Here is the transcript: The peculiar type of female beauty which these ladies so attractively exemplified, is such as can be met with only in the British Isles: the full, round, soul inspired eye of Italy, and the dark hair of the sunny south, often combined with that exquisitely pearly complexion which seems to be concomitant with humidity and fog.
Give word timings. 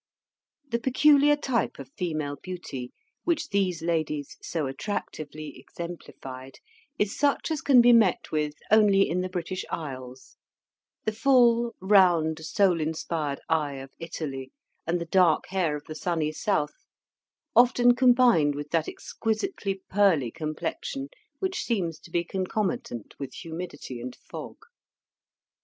The 0.67 0.79
peculiar 0.79 1.35
type 1.35 1.77
of 1.77 1.91
female 1.95 2.35
beauty 2.35 2.91
which 3.23 3.49
these 3.49 3.83
ladies 3.83 4.35
so 4.41 4.65
attractively 4.65 5.59
exemplified, 5.59 6.57
is 6.97 7.15
such 7.15 7.51
as 7.51 7.61
can 7.61 7.81
be 7.81 7.93
met 7.93 8.31
with 8.31 8.55
only 8.71 9.07
in 9.07 9.21
the 9.21 9.29
British 9.29 9.63
Isles: 9.69 10.37
the 11.05 11.11
full, 11.11 11.75
round, 11.79 12.39
soul 12.43 12.81
inspired 12.81 13.41
eye 13.47 13.73
of 13.73 13.91
Italy, 13.99 14.51
and 14.87 14.99
the 14.99 15.05
dark 15.05 15.49
hair 15.49 15.75
of 15.75 15.83
the 15.85 15.93
sunny 15.93 16.31
south, 16.31 16.73
often 17.55 17.93
combined 17.95 18.55
with 18.55 18.71
that 18.71 18.87
exquisitely 18.89 19.83
pearly 19.87 20.31
complexion 20.31 21.09
which 21.37 21.61
seems 21.61 21.99
to 21.99 22.09
be 22.09 22.23
concomitant 22.23 23.13
with 23.19 23.35
humidity 23.35 24.01
and 24.01 24.15
fog. 24.15 24.57